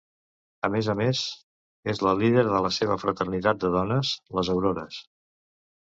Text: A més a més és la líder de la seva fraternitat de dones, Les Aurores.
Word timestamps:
A 0.67 0.69
més 0.75 0.87
a 0.93 0.95
més 1.01 1.21
és 1.95 2.01
la 2.07 2.15
líder 2.23 2.47
de 2.49 2.63
la 2.69 2.73
seva 2.81 2.99
fraternitat 3.05 3.63
de 3.67 3.73
dones, 3.79 4.19
Les 4.41 4.55
Aurores. 4.59 5.03